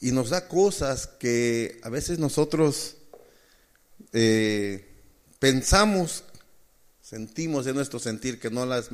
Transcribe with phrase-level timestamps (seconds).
[0.00, 2.96] y nos da cosas que a veces nosotros
[4.12, 4.86] eh,
[5.38, 6.24] pensamos,
[7.02, 8.90] sentimos en nuestro sentir que no las,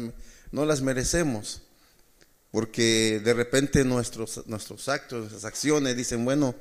[0.51, 1.62] no las merecemos,
[2.51, 6.54] porque de repente nuestros, nuestros actos, nuestras acciones dicen, bueno,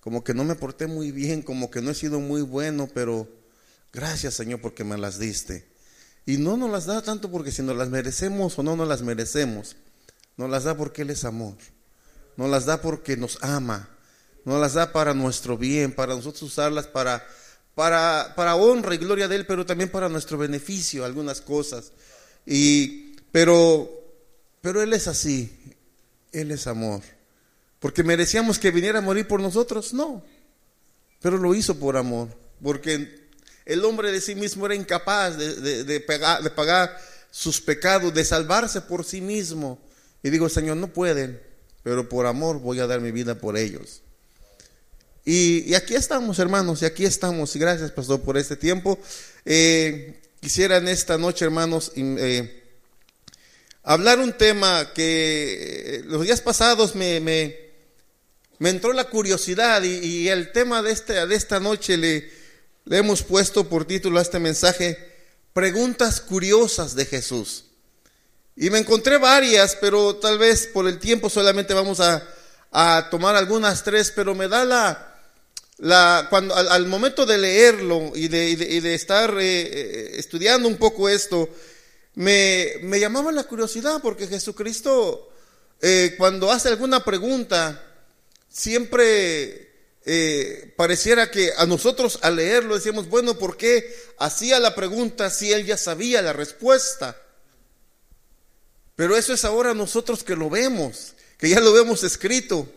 [0.00, 3.28] como que no me porté muy bien, como que no he sido muy bueno, pero
[3.92, 5.70] gracias Señor porque me las diste.
[6.24, 9.02] Y no nos las da tanto porque si nos las merecemos o no nos las
[9.02, 9.76] merecemos,
[10.36, 11.56] nos las da porque Él es amor,
[12.36, 13.88] nos las da porque nos ama,
[14.44, 17.26] nos las da para nuestro bien, para nosotros usarlas para,
[17.74, 21.92] para, para honra y gloria de Él, pero también para nuestro beneficio, algunas cosas.
[22.44, 23.90] Y, pero,
[24.60, 25.58] pero Él es así,
[26.32, 27.02] Él es amor.
[27.78, 30.22] Porque merecíamos que viniera a morir por nosotros, no.
[31.20, 32.28] Pero lo hizo por amor,
[32.62, 33.22] porque
[33.64, 36.96] el hombre de sí mismo era incapaz de, de, pagar
[37.30, 39.80] sus pecados, de salvarse por sí mismo.
[40.22, 41.40] Y digo, Señor, no pueden,
[41.82, 44.02] pero por amor voy a dar mi vida por ellos.
[45.24, 47.54] Y, aquí estamos, hermanos, y aquí estamos.
[47.56, 48.98] Gracias, pastor, por este tiempo.
[49.44, 52.62] Eh, quisiera en esta noche, hermanos, eh,
[53.84, 60.50] hablar un tema que eh, los días pasados me, me entró la curiosidad y, el
[60.50, 62.30] tema de, este, de esta noche le,
[62.84, 65.10] le hemos puesto por título a este mensaje,
[65.52, 67.66] Preguntas curiosas de Jesús.
[68.56, 72.28] Y me encontré varias, pero tal vez por el tiempo solamente vamos a,
[73.10, 75.20] tomar algunas tres, pero me da la,
[75.78, 81.48] la cuando al, momento de leerlo y de, estar eh, eh, estudiando un poco esto,
[82.14, 85.32] me, me, llamaba la curiosidad porque Jesucristo
[85.84, 87.84] eh, cuando hace alguna pregunta,
[88.48, 89.68] siempre
[90.06, 95.52] eh, pareciera que a nosotros al leerlo decíamos, bueno, ¿por qué hacía la pregunta si
[95.52, 97.20] él ya sabía la respuesta?
[98.96, 102.68] Pero eso es ahora nosotros que lo vemos, que ya lo vemos escrito.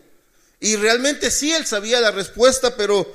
[0.60, 3.06] Y realmente sí él sabía la respuesta, pero...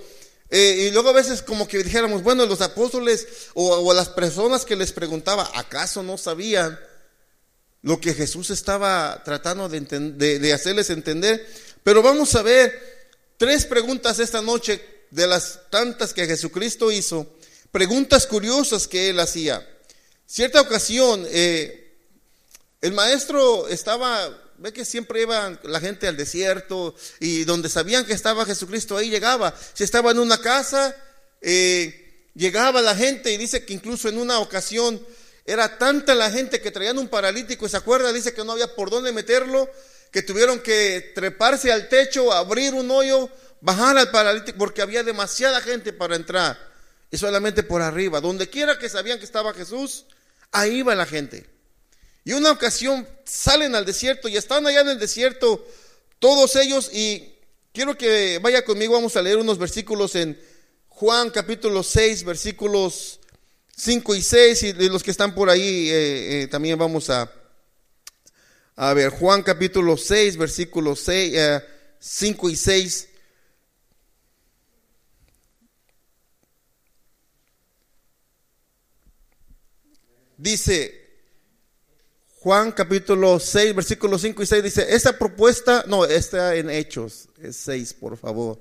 [0.53, 4.65] Eh, y luego a veces como que dijéramos, bueno, los apóstoles o, a las personas
[4.65, 6.77] que les preguntaba, ¿acaso no sabían
[7.83, 11.47] lo que Jesús estaba tratando de, hacerles entender?
[11.85, 17.33] Pero vamos a ver tres preguntas esta noche de las tantas que Jesucristo hizo,
[17.71, 19.65] preguntas curiosas que él hacía.
[20.25, 21.80] Cierta ocasión, eh,
[22.81, 28.13] el maestro estaba, ve que siempre iba la gente al desierto y donde sabían que
[28.13, 29.55] estaba Jesucristo, ahí llegaba.
[29.73, 30.95] Si estaba en una casa,
[31.41, 34.99] eh, llegaba la gente y dice que incluso en una ocasión
[35.45, 38.73] era tanta la gente que traían un paralítico y se acuerda, dice que no había
[38.75, 39.69] por dónde meterlo,
[40.11, 43.29] que tuvieron que treparse al techo, abrir un hoyo,
[43.61, 46.57] bajar al paralítico, porque había demasiada gente para entrar.
[47.11, 50.05] Y solamente por arriba, donde quiera que sabían que estaba Jesús,
[50.51, 51.45] ahí va la gente.
[52.23, 55.65] Y una ocasión salen al desierto y están allá en el desierto
[56.19, 57.33] todos ellos y
[57.73, 60.39] quiero que vaya conmigo, vamos a leer unos versículos en
[60.87, 63.19] Juan capítulo 6, versículos
[63.75, 67.31] 5 y 6 y los que están por ahí eh, eh, también vamos a,
[68.75, 71.63] a ver, Juan capítulo 6, versículos 6,
[71.99, 73.07] 5 y 6.
[80.37, 81.00] Dice
[82.43, 87.55] Juan capítulo 6, versículos 5 y 6, dice, esta propuesta, no, está en Hechos, es
[87.57, 88.59] 6, por favor.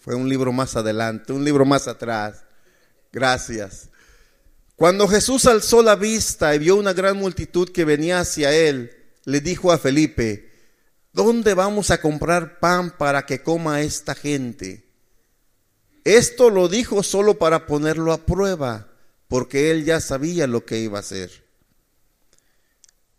[0.00, 2.44] Fue un libro más adelante, un libro más atrás.
[3.10, 3.88] Gracias.
[4.76, 8.92] Cuando Jesús alzó la vista y vio una gran multitud que venía hacia él,
[9.24, 10.52] le dijo a Felipe,
[11.14, 14.84] ¿dónde vamos a comprar pan para que coma esta gente?
[16.04, 18.87] Esto lo dijo solo para ponerlo a prueba,
[19.28, 21.44] porque él ya sabía lo que iba a hacer.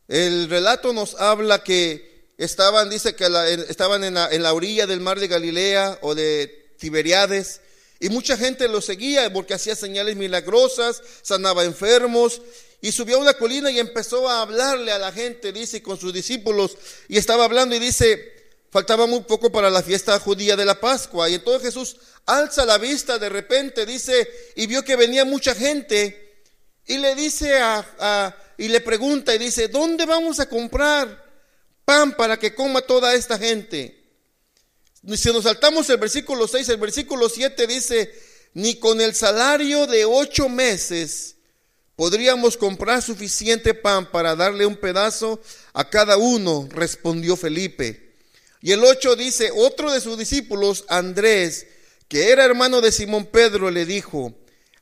[0.08, 3.26] El relato nos habla que estaban, dice que
[3.70, 7.62] estaban en la, en la orilla del mar de Galilea o de Tiberiades,
[8.00, 12.42] y mucha gente lo seguía porque hacía señales milagrosas, sanaba enfermos
[12.82, 16.14] y subió a una colina y empezó a hablarle a la gente, dice, con sus
[16.14, 16.78] discípulos.
[17.10, 18.39] Y estaba hablando y dice,
[18.72, 21.30] faltaba muy poco para la fiesta judía de la Pascua.
[21.30, 26.44] Y entonces Jesús alza la vista de repente, dice, y vio que venía mucha gente.
[26.86, 31.26] Y le dice a, y le pregunta y dice, ¿dónde vamos a comprar
[31.86, 33.96] pan para que coma toda esta gente?
[35.16, 38.12] Si nos saltamos el versículo 6, el versículo 7 dice,
[38.54, 41.36] ni con el salario de ocho meses
[41.96, 45.42] podríamos comprar suficiente pan para darle un pedazo
[45.74, 48.09] a cada uno, respondió Felipe.
[48.62, 51.68] Y el 8 dice, otro de sus discípulos, Andrés,
[52.08, 54.34] que era hermano de Simón Pedro, le dijo,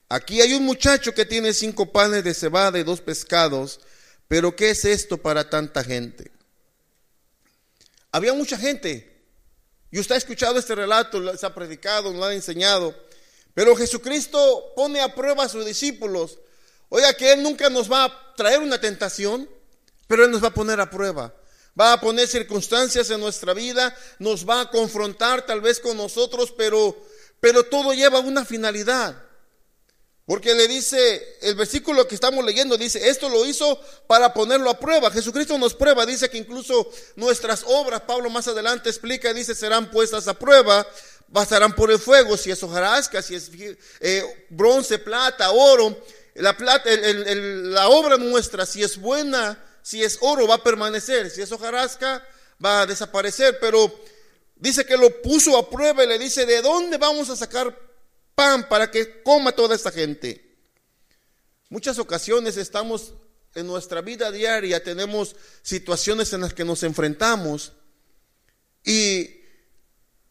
[0.10, 3.80] aquí hay un muchacho que tiene cinco panes de cebada y dos pescados,
[4.28, 6.32] pero ¿qué es esto para tanta gente?
[8.12, 9.16] Había mucha gente.
[9.92, 12.96] Y usted ha escuchado este relato, se ha predicado, lo ha enseñado.
[13.54, 16.40] Pero Jesucristo pone a prueba a sus discípulos.
[16.90, 19.50] Oiga, que Él nunca nos va a traer una tentación,
[20.08, 21.34] pero Él nos va a poner a prueba.
[21.80, 26.54] Va a poner circunstancias en nuestra vida, nos va a confrontar tal vez con nosotros,
[26.58, 26.98] pero,
[27.40, 29.28] pero todo lleva una finalidad.
[30.28, 34.78] Porque le dice, el versículo que estamos leyendo dice, esto lo hizo para ponerlo a
[34.78, 35.10] prueba.
[35.10, 40.28] Jesucristo nos prueba, dice que incluso nuestras obras, Pablo más adelante explica, dice, serán puestas
[40.28, 40.86] a prueba,
[41.30, 43.50] bastarán por el fuego, si es hojarasca, si es
[44.02, 45.98] eh, bronce, plata, oro.
[46.36, 49.58] La, plata, la obra nuestra, si es buena,
[49.88, 52.28] si es oro, va a permanecer, si es hojarasca,
[52.64, 53.58] va a desaparecer.
[53.62, 53.94] Pero
[54.56, 57.88] dice que lo puso a prueba y le dice, ¿de dónde vamos a sacar
[58.38, 60.46] pan para que coma toda esta gente.
[61.70, 63.16] Muchas ocasiones estamos
[63.56, 67.74] en nuestra vida diaria, tenemos situaciones en las que nos enfrentamos.
[68.86, 69.42] Y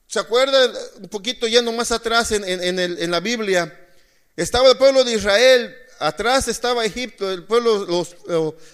[0.06, 0.70] se acuerdan
[1.00, 3.76] un poquito yendo más atrás en, en, la Biblia,
[4.36, 8.06] estaba el pueblo de Israel, atrás estaba Egipto, el pueblo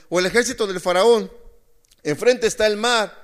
[0.09, 1.31] o el ejército del faraón,
[2.03, 3.21] enfrente está el mar.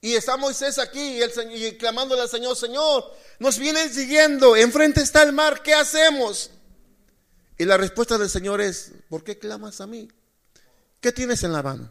[0.00, 5.00] Y está Moisés aquí y, el, y clamándole al Señor, Señor, nos vienen siguiendo, enfrente
[5.00, 6.50] está el mar, ¿qué hacemos?
[7.56, 10.08] Y la respuesta del Señor es, ¿por qué clamas a mí?
[11.00, 11.90] ¿Qué tienes en la mano?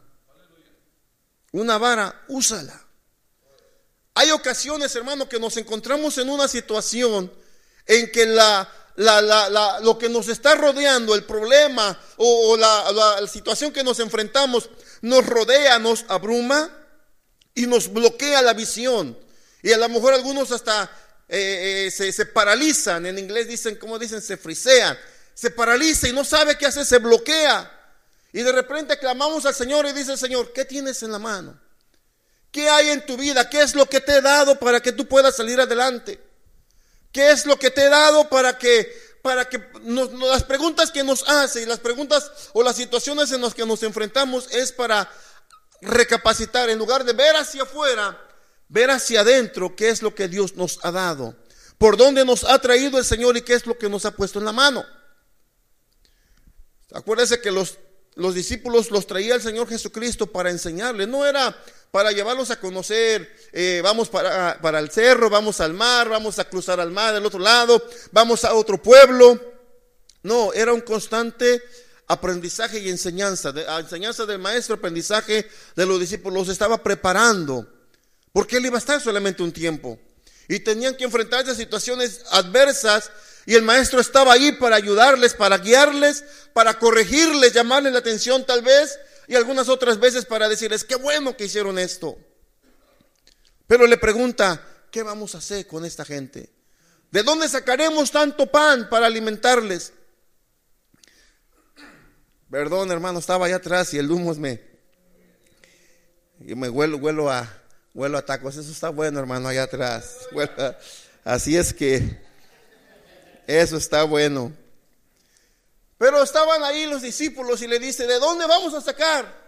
[1.52, 2.86] Una vara, úsala.
[4.14, 7.32] Hay ocasiones, hermano, que nos encontramos en una situación
[7.86, 14.00] en que la, lo que nos está rodeando, el problema o, la situación que nos
[14.00, 14.70] enfrentamos,
[15.02, 16.70] nos rodea, nos abruma
[17.54, 19.18] y nos bloquea la visión.
[19.62, 20.90] Y a lo mejor algunos hasta
[21.30, 24.98] eh, eh, se, paralizan, en inglés dicen, como dicen, se frisean,
[25.34, 27.74] se paraliza y no sabe qué hacer, se bloquea.
[28.34, 31.60] Y de repente clamamos al Señor y dice Señor, ¿qué tienes en la mano?
[32.52, 33.50] ¿Qué hay en tu vida?
[33.50, 36.20] ¿Qué es lo que te he dado para que tú puedas salir adelante?
[37.12, 39.62] ¿Qué es lo que te he dado para que para que
[40.24, 43.84] las preguntas que nos hace y las preguntas o las situaciones en las que nos
[43.84, 45.12] enfrentamos es para
[45.82, 48.18] recapacitar, en lugar de ver hacia afuera,
[48.70, 51.36] ver hacia adentro qué es lo que Dios nos ha dado,
[51.78, 54.40] por dónde nos ha traído el Señor y qué es lo que nos ha puesto
[54.40, 54.86] en la mano.
[56.94, 57.78] Acuérdense que los,
[58.18, 61.56] los discípulos los traía el Señor Jesucristo para enseñarles, no era
[61.92, 66.50] para llevarlos a conocer, eh, vamos para, para el cerro, vamos al mar, vamos a
[66.50, 67.82] cruzar al mar del otro lado,
[68.12, 69.40] vamos a otro pueblo.
[70.24, 71.62] No, era un constante
[72.08, 77.68] aprendizaje y enseñanza, de, enseñanza del maestro, aprendizaje de los discípulos, los estaba preparando,
[78.34, 80.00] porque él iba a estar solamente un tiempo.
[80.48, 83.12] Y tenían que enfrentarse a situaciones adversas
[83.48, 88.62] y el maestro estaba ahí para ayudarles, para guiarles, para corregirles, llamarles la atención tal
[88.62, 92.18] vez, y algunas otras veces para decirles, qué bueno que hicieron esto.
[93.66, 94.62] Pero le pregunta,
[94.92, 96.50] ¿qué vamos a hacer con esta gente?
[97.10, 99.94] ¿De dónde sacaremos tanto pan para alimentarles?
[102.52, 104.62] Perdón, hermano, estaba allá atrás y el humo me.
[106.42, 107.50] Y me huelo, huelo a,
[107.94, 108.58] huelo a tacos.
[108.58, 110.18] Eso está bueno, hermano, allá atrás.
[111.24, 112.27] así es que
[113.48, 114.54] eso está bueno.
[115.98, 119.48] Pero estaban ahí los discípulos y le dice, ¿de dónde vamos a sacar?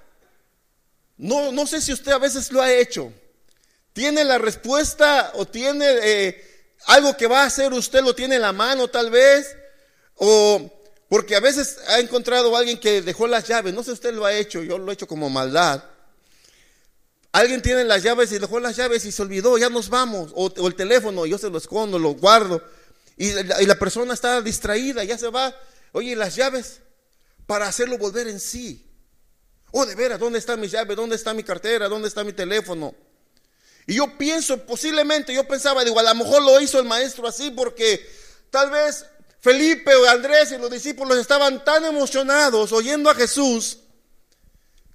[1.17, 3.13] No, no sé si usted a veces lo ha hecho.
[3.93, 8.41] ¿Tiene la respuesta o tiene eh, algo que va a hacer usted, lo tiene en
[8.41, 9.55] la mano tal vez?
[10.15, 10.71] O
[11.09, 14.13] porque a veces ha encontrado a alguien que dejó las llaves, no sé si usted
[14.13, 15.83] lo ha hecho, yo lo he hecho como maldad.
[17.31, 20.31] Alguien tiene las llaves y dejó las llaves y se olvidó, ya nos vamos.
[20.35, 22.63] O, el teléfono, yo se lo escondo, lo guardo.
[23.19, 25.53] Y la, persona está distraída, ya se va.
[25.91, 26.79] Oye, las llaves
[27.45, 28.89] para hacerlo volver en sí.
[29.71, 30.95] Oh, de veras, ¿dónde está mi llave?
[30.95, 31.89] ¿Dónde está mi cartera?
[31.89, 32.95] ¿Dónde está mi teléfono?
[33.87, 37.51] Y yo pienso, posiblemente, yo pensaba, digo, a lo mejor lo hizo el maestro así
[37.51, 38.09] porque
[38.51, 39.05] tal vez
[39.41, 43.79] Felipe o Andrés y los discípulos estaban tan emocionados oyendo a Jesús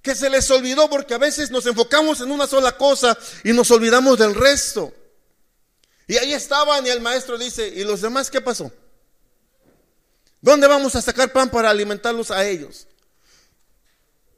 [0.01, 3.69] que se les olvidó porque a veces nos enfocamos en una sola cosa y nos
[3.69, 4.91] olvidamos del resto.
[6.07, 8.71] Y ahí estaban y el maestro dice, ¿y los demás qué pasó?
[10.41, 12.87] ¿Dónde vamos a sacar pan para alimentarlos a ellos?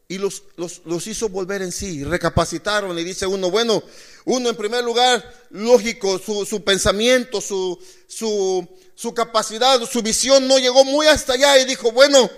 [0.10, 3.84] y los, los, hizo volver en sí, recapacitaron y dice uno, bueno,
[4.26, 10.60] uno en primer lugar, lógico, su, su pensamiento, su, su, su, capacidad, su visión no
[10.60, 12.30] llegó muy hasta allá y dijo, bueno,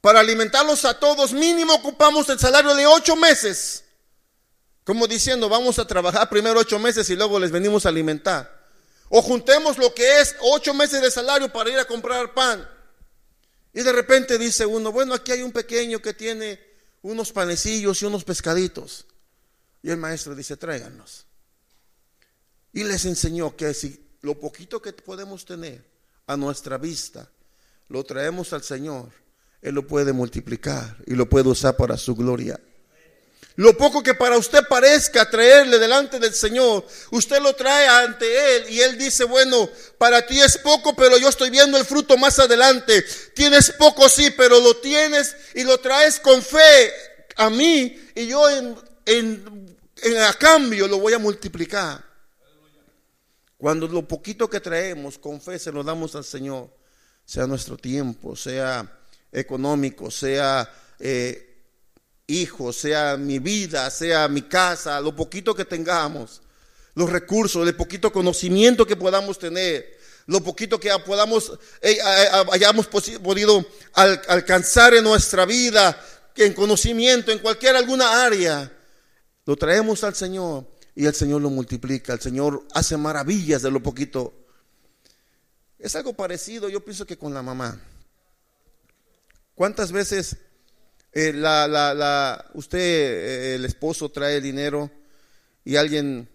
[0.00, 3.84] para alimentarlos a todos mínimo ocupamos el salario de ocho meses,
[4.84, 8.60] como diciendo, vamos a trabajar primero ocho meses y luego les venimos a alimentar.
[9.08, 12.66] O juntemos lo que es ocho meses de salario para ir a comprar pan.
[13.72, 16.60] Y de repente dice uno, bueno, aquí hay un pequeño que tiene
[17.02, 19.06] unos panecillos y unos pescaditos.
[19.82, 21.26] Y el maestro dice, tráiganlos.
[22.72, 25.84] Y les enseñó que si lo poquito que podemos tener
[26.26, 27.28] a nuestra vista,
[27.88, 29.10] lo traemos al Señor,
[29.60, 32.60] Él lo puede multiplicar y lo puede usar para su gloria.
[33.60, 38.70] Lo poco que para usted parezca traerle delante del Señor, usted lo trae ante Él
[38.70, 42.38] y Él dice, bueno, para ti es poco, pero yo estoy viendo el fruto más
[42.38, 43.04] adelante.
[43.34, 46.90] Tienes poco, sí, pero lo tienes y lo traes con fe
[47.36, 49.76] a mí y yo en,
[50.26, 52.02] a cambio lo voy a multiplicar.
[53.58, 56.70] Cuando lo poquito que traemos con fe se lo damos al Señor,
[57.26, 58.90] sea nuestro tiempo, sea
[59.30, 60.66] económico, sea...
[60.98, 61.49] Eh,
[62.30, 66.40] hijos, sea mi vida, sea mi casa, lo poquito que tengamos,
[66.94, 71.98] los recursos, el poquito conocimiento que podamos tener, lo poquito que podamos, eh,
[72.52, 76.00] hayamos podido alcanzar en nuestra vida,
[76.36, 78.72] en conocimiento, en cualquier alguna área,
[79.44, 83.82] lo traemos al Señor y el Señor lo multiplica, el Señor hace maravillas de lo
[83.82, 84.34] poquito.
[85.78, 87.80] Es algo parecido, yo pienso que con la mamá.
[89.54, 90.36] ¿Cuántas veces
[91.12, 94.90] eh, la, la, la, usted, eh, el esposo, trae dinero
[95.64, 96.28] y alguien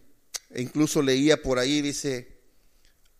[0.55, 2.41] incluso leía por ahí, dice,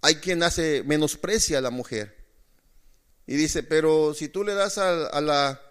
[0.01, 2.15] hay quien hace, menosprecia a la mujer.
[3.25, 5.61] Y dice, pero si tú le das a, la,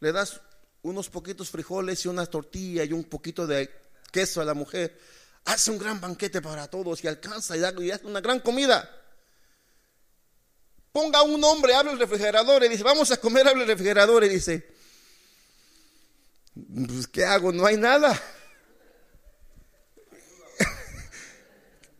[0.00, 0.40] le das
[0.82, 3.70] unos poquitos frijoles y una tortilla y un poquito de
[4.12, 4.98] queso a la mujer,
[5.44, 8.90] hace un gran banquete para todos y alcanza y, da, y hace una gran comida.
[10.92, 14.28] Ponga un hombre, abre el refrigerador y dice, vamos a comer, abre el refrigerador y
[14.28, 14.77] dice,
[16.66, 17.52] pues ¿qué hago?
[17.52, 18.20] No hay nada.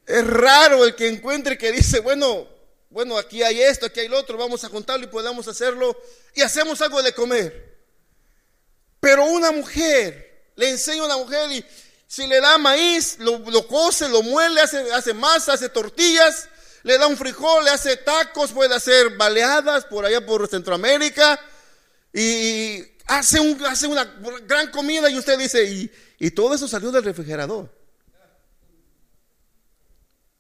[0.07, 2.49] Es raro el que encuentre que dice, bueno,
[2.89, 5.95] bueno, aquí hay esto, aquí hay lo otro, vamos a juntarlo y podamos hacerlo
[6.35, 7.77] y hacemos algo de comer.
[9.01, 11.65] Pero una mujer, le enseña a una mujer y
[12.07, 16.49] si le da maíz, lo, lo cose, lo muele, hace, hace masa, hace tortillas,
[16.83, 21.39] le da un frijol, le hace tacos, puede hacer baleadas por allá por Centroamérica
[22.15, 24.05] y hace, un, hace una
[24.47, 27.71] gran comida y usted dice, y, y todo eso salió del refrigerador.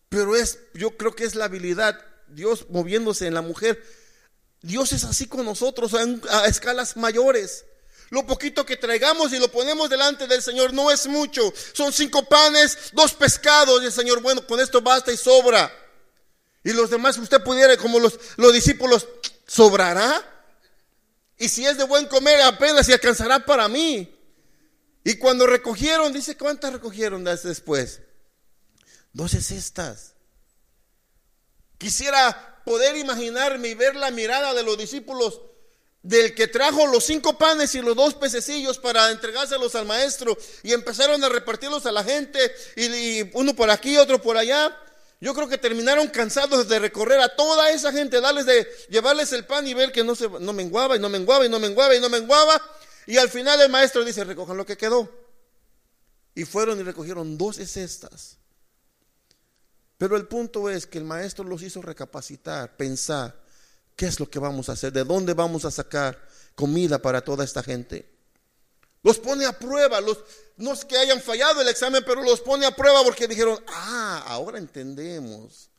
[0.08, 3.82] Pero es, yo creo que es la habilidad, Dios moviéndose en la mujer.
[4.62, 7.64] Dios es así con nosotros a, escalas mayores.
[8.10, 11.52] Lo poquito que traigamos y lo ponemos delante del Señor no es mucho.
[11.74, 13.82] Son cinco panes, dos pescados.
[13.82, 15.70] Y el Señor, bueno, con esto basta y sobra.
[16.64, 19.06] Y los demás usted pudiera, como los, los discípulos,
[19.46, 20.37] ¿sobrará?
[21.38, 24.14] Y si es de buen comer, apenas se alcanzará para mí.
[25.04, 28.00] Y cuando recogieron, dice, ¿cuántas recogieron después?
[29.12, 30.14] Doce cestas.
[31.78, 35.40] Quisiera poder imaginarme y ver la mirada de los discípulos
[36.02, 40.72] del que trajo los cinco panes y los dos pececillos para entregárselos al maestro y
[40.72, 42.38] empezaron a repartirlos a la gente
[42.76, 44.76] y, uno por aquí, otro por allá.
[45.20, 49.44] Yo creo que terminaron cansados de recorrer a toda esa gente, darles de llevarles el
[49.46, 52.00] pan y ver que no se no menguaba y no menguaba y no menguaba y
[52.00, 52.62] no menguaba.
[53.06, 55.10] Y al final el maestro dice, recojan lo que quedó.
[56.34, 58.36] Y fueron y recogieron doce cestas.
[59.96, 63.42] Pero el punto es que el maestro los hizo recapacitar, pensar,
[63.96, 64.92] ¿qué es lo que vamos a hacer?
[64.92, 68.17] ¿De dónde vamos a sacar comida para toda esta gente?
[69.08, 70.18] Los pone a prueba, los,
[70.58, 74.22] no es que hayan fallado el examen, pero los pone a prueba porque dijeron, ah,
[74.26, 75.70] ahora entendemos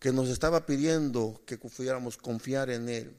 [0.00, 3.16] que nos estaba pidiendo que pudiéramos confiar en Él.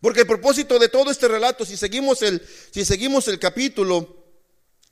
[0.00, 4.24] Porque el propósito de todo este relato, si seguimos el, si seguimos el capítulo,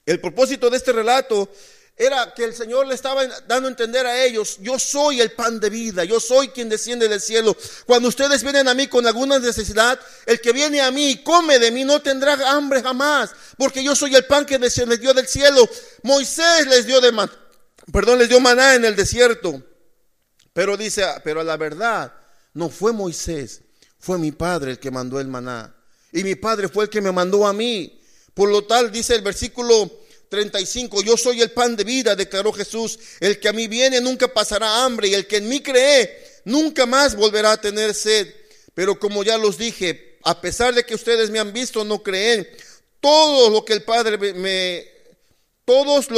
[0.07, 1.51] el propósito de este relato
[1.97, 5.61] era que el Señor le estaba dando a entender a ellos, yo soy el pan
[5.61, 7.57] de vida, yo soy quien desciende del cielo.
[7.87, 11.61] Cuando ustedes vienen a mí con alguna necesidad, el que viene a mí y come
[11.61, 15.69] de mí no tendrá hambre jamás, porque yo soy el pan que les del cielo.
[16.03, 17.13] Moisés les dio de
[17.93, 19.63] perdón, les dio maná en el desierto.
[20.53, 22.13] Pero dice, pero la verdad,
[22.55, 23.63] no fue Moisés,
[24.01, 25.73] fue mi padre el que mandó el maná.
[26.13, 28.01] Y mi padre fue el que me mandó a mí.
[28.35, 30.04] Por lo tal, dice el versículo
[30.35, 32.99] 35, yo soy el pan de vida, declaró Jesús.
[33.21, 36.87] El que a mí viene nunca pasará hambre y el que en mí cree nunca
[36.87, 38.29] más volverá a tener sed.
[38.75, 42.49] Pero como ya los dije, a pesar de que ustedes me han visto, no creen.
[43.01, 44.87] Todo lo que el Padre me,
[45.65, 46.09] todos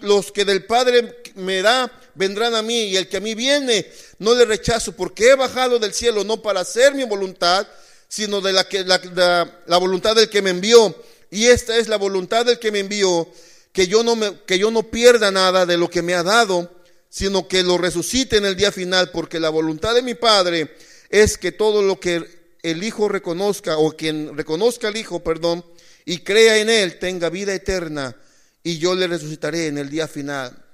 [0.00, 2.84] los que del Padre me da, vendrán a mí.
[2.84, 3.86] Y el que a mí viene,
[4.18, 7.66] no le rechazo, porque he bajado del cielo no para hacer mi voluntad,
[8.08, 10.94] sino de la, que, la, la voluntad del que me envió.
[11.30, 13.28] Y esta es la voluntad del que me envió,
[13.72, 16.70] que yo no, me, que yo no pierda nada de lo que me ha dado,
[17.08, 20.74] sino que lo resucite en el día final, porque la voluntad de mi Padre
[21.10, 25.64] es que todo lo que el Hijo reconozca, o quien reconozca al Hijo, perdón,
[26.04, 28.16] y crea en Él, tenga vida eterna,
[28.62, 30.64] y yo le resucitaré en el día final.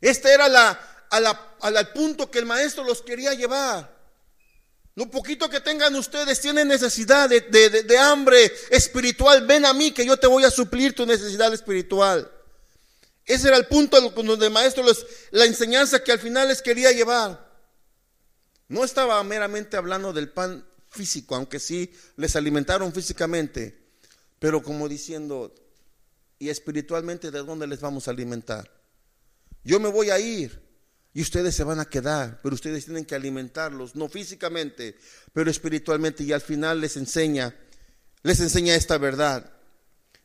[0.00, 0.78] Este era la,
[1.10, 3.93] al punto que el maestro los quería llevar.
[4.96, 9.44] Lo poquito que tengan ustedes tienen necesidad de, de, hambre espiritual.
[9.44, 12.30] Ven a mí que yo te voy a suplir tu necesidad espiritual.
[13.26, 16.92] Ese era el punto donde el maestro les, la enseñanza que al final les quería
[16.92, 17.44] llevar.
[18.68, 23.76] No estaba meramente hablando del pan físico, aunque sí les alimentaron físicamente,
[24.38, 25.54] pero como diciendo,
[26.38, 28.70] ¿y espiritualmente de dónde les vamos a alimentar?
[29.64, 30.62] Yo me voy a ir,
[31.16, 34.98] y ustedes se van a quedar, pero ustedes tienen que alimentarlos, no físicamente,
[35.32, 36.24] pero espiritualmente.
[36.24, 37.54] Y al final les enseña,
[38.24, 39.48] les enseña esta verdad.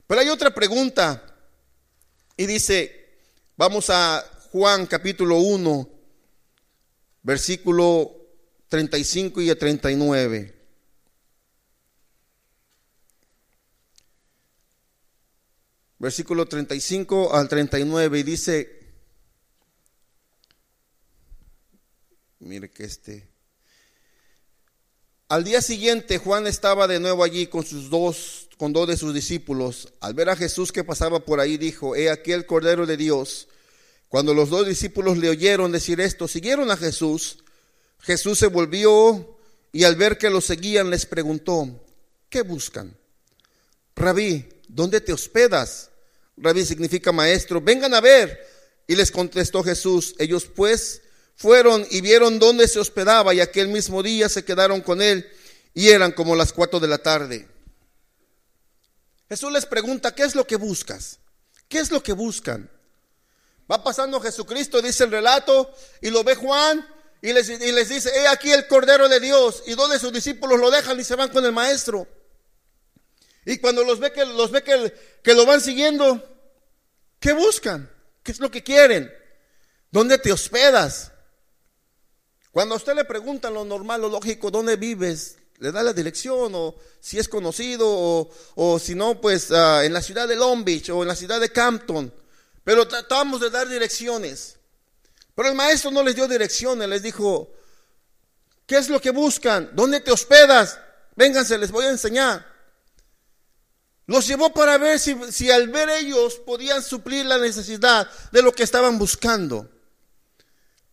[0.08, 1.24] Pero hay otra pregunta.
[2.36, 3.20] Y dice,
[3.56, 5.90] vamos a Juan capítulo 1,
[7.22, 8.12] versículo
[8.70, 10.56] 35 y 39.
[16.00, 18.79] Versículo 35 al 39 y dice,
[22.50, 23.28] Mire que este.
[25.28, 29.14] Al día siguiente Juan estaba de nuevo allí con sus dos, con dos de sus
[29.14, 29.94] discípulos.
[30.00, 33.50] Al ver a Jesús que pasaba por ahí, dijo, he aquí el Cordero de Dios.
[34.08, 37.44] Cuando los dos discípulos le oyeron decir esto, siguieron a Jesús.
[38.00, 39.38] Jesús se volvió
[39.72, 41.86] y al ver que lo seguían les preguntó,
[42.30, 42.98] ¿qué buscan?
[43.96, 45.92] Rabí, ¿dónde te hospedas?
[46.36, 48.40] Rabí significa maestro, vengan a ver.
[48.88, 51.04] Y les contestó Jesús, ellos pues
[51.40, 55.26] fueron y vieron dónde se hospedaba y aquel mismo día se quedaron con él
[55.74, 57.48] y eran como las cuatro de la tarde.
[59.30, 61.20] Jesús les pregunta, ¿qué es lo que buscas?
[61.70, 62.70] ¿Qué es lo que buscan?
[63.72, 66.86] Va pasando Jesucristo, dice el relato, y lo ve Juan
[67.22, 67.48] y les,
[67.88, 71.16] dice, he aquí el Cordero de Dios, y donde sus discípulos lo dejan y se
[71.16, 72.06] van con el maestro.
[73.46, 74.94] Y cuando los ve que, los ve que,
[75.24, 76.22] que lo van siguiendo,
[77.22, 77.90] ¿qué buscan?
[78.24, 79.10] ¿Qué es lo que quieren?
[79.90, 81.14] ¿Dónde te hospedas?
[82.52, 85.38] Cuando a usted le preguntan lo normal, lo lógico, ¿dónde vives?
[85.60, 87.86] Le da la dirección o si es conocido
[88.56, 91.40] o, si no, pues ah, en la ciudad de Long Beach o en la ciudad
[91.40, 92.14] de Campton.
[92.64, 94.58] Pero tratamos de dar direcciones.
[95.36, 97.52] Pero el maestro no les dio direcciones, les dijo,
[98.66, 99.70] ¿qué es lo que buscan?
[99.74, 100.80] ¿Dónde te hospedas?
[101.16, 102.46] Vénganse, les voy a enseñar.
[104.08, 108.52] Los llevó para ver si, si al ver ellos podían suplir la necesidad de lo
[108.54, 109.70] que estaban buscando.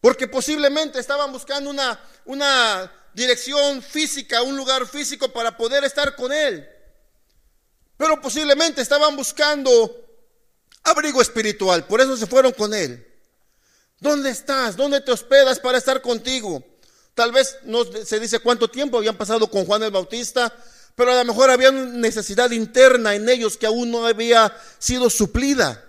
[0.00, 6.32] Porque posiblemente estaban buscando una, una dirección física, un lugar físico para poder estar con
[6.32, 6.68] Él.
[7.96, 10.04] Pero posiblemente estaban buscando
[10.85, 13.04] abrigo espiritual, por eso se fueron con Él.
[13.98, 14.76] ¿Dónde estás?
[14.76, 16.62] ¿Dónde te hospedas para estar contigo?
[17.14, 20.54] Tal vez no se dice cuánto tiempo habían pasado con Juan el Bautista,
[20.94, 25.09] pero a lo mejor había una necesidad interna en ellos que aún no había sido
[25.09, 25.86] suplida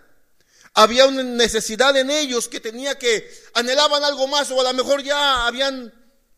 [0.78, 5.02] había una necesidad en ellos que tenía que, anhelaban algo más o a lo mejor
[5.02, 5.92] ya habían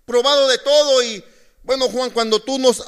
[0.05, 1.21] probado de todo y
[1.63, 2.81] bueno Juan, cuando tú nos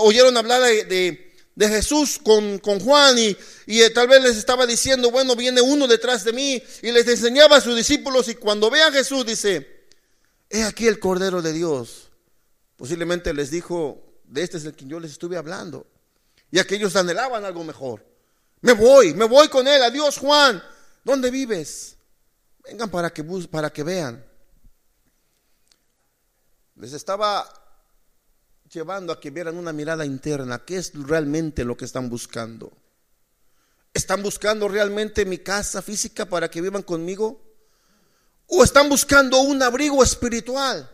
[0.00, 1.26] oyeron hablar de,
[1.58, 3.34] Jesús con, Juan y,
[3.66, 7.08] y, eh, tal vez les estaba diciendo, bueno, viene uno detrás de mí y les
[7.08, 9.86] enseñaba a sus discípulos y cuando vean a Jesús dice,
[10.50, 12.10] he aquí el Cordero de Dios.
[12.76, 15.86] Posiblemente les dijo, de este es el que yo les estuve hablando.
[16.50, 18.04] Y aquellos anhelaban algo mejor.
[18.60, 20.62] Me voy, me voy con él, adiós Juan.
[21.08, 21.96] ¿Dónde vives?
[22.62, 24.22] Vengan para que, para que vean.
[26.76, 27.48] Les estaba
[28.70, 30.66] llevando a que vieran una mirada interna.
[30.66, 32.70] ¿Qué es realmente lo que están buscando?
[33.94, 37.40] ¿Están buscando realmente mi casa física para que vivan conmigo?
[38.46, 40.90] ¿O están buscando un abrigo espiritual?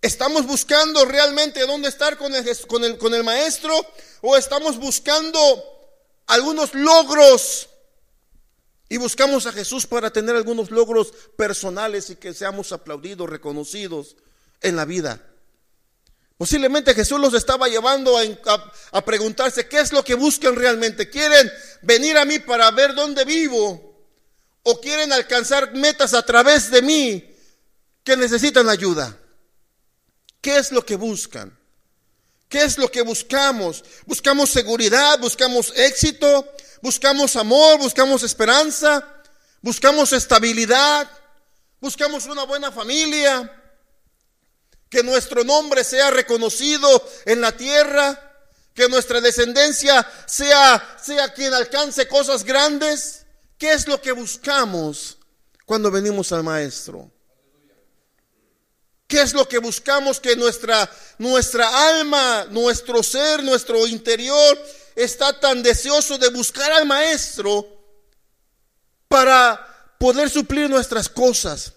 [0.00, 3.74] ¿Estamos buscando realmente dónde estar con el, con el, con el maestro?
[4.22, 5.62] ¿O estamos buscando
[6.26, 7.69] algunos logros
[8.90, 14.16] y buscamos a Jesús para tener algunos logros personales y que seamos aplaudidos, reconocidos
[14.60, 15.24] en la vida.
[16.36, 21.08] Posiblemente Jesús los estaba llevando a, preguntarse qué es lo que buscan realmente.
[21.08, 21.48] ¿Quieren
[21.82, 24.08] venir a mí para ver dónde vivo?
[24.64, 27.36] ¿O quieren alcanzar metas a través de mí
[28.02, 29.16] que necesitan ayuda?
[30.40, 31.56] ¿Qué es lo que buscan?
[32.50, 33.82] ¿Qué es lo que buscamos?
[34.04, 35.18] ¿Buscamos seguridad?
[35.18, 36.46] ¿Buscamos éxito?
[36.82, 39.06] buscamos amor, buscamos esperanza,
[39.60, 41.10] buscamos estabilidad,
[41.80, 43.56] buscamos una buena familia,
[44.88, 48.18] que nuestro nombre sea reconocido en la tierra,
[48.74, 53.26] que nuestra descendencia sea, sea quien alcance cosas grandes.
[53.56, 55.18] ¿Qué es lo que buscamos
[55.64, 57.10] cuando venimos al Maestro?
[59.10, 60.20] ¿Qué es lo que buscamos?
[60.20, 64.56] Que nuestra, nuestra alma, nuestro ser, nuestro interior
[64.94, 67.66] está tan deseoso de buscar al maestro
[69.08, 71.72] para poder suplir nuestras cosas.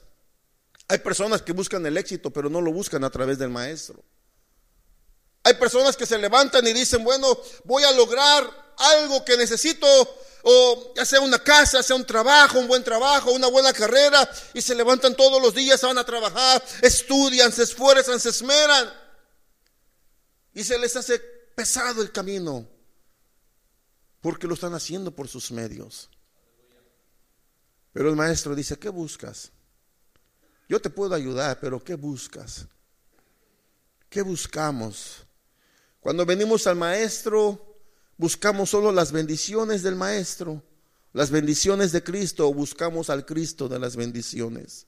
[0.87, 4.03] Hay personas que buscan el éxito, pero no lo buscan a través del maestro.
[5.41, 9.87] Hay personas que se levantan y dicen, bueno, voy a lograr algo que necesito,
[10.43, 14.61] o ya sea una casa, sea un trabajo, un buen trabajo, una buena carrera, y
[14.61, 18.93] se levantan todos los días, van a trabajar, estudian, se esfuerzan, se esmeran,
[20.53, 21.19] y se les hace
[21.55, 22.67] pesado el camino,
[24.21, 26.09] porque lo están haciendo por sus medios.
[27.93, 29.51] Pero el maestro dice, ¿qué buscas?
[30.67, 32.67] Yo te puedo ayudar, pero ¿qué buscas?
[34.09, 35.25] ¿Qué buscamos?
[35.99, 37.72] Cuando venimos al maestro,
[38.17, 40.63] buscamos solo las bendiciones del maestro,
[41.13, 44.87] las bendiciones de Cristo, o buscamos al Cristo de las bendiciones.